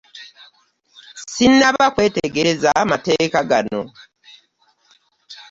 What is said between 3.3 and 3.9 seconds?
gano.